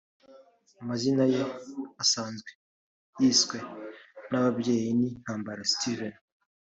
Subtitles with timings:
[0.81, 1.41] Amazina ye
[2.03, 2.49] asanzwe
[3.19, 3.57] yiswe
[4.29, 6.15] n'ababyeyi ni Ntambara Steven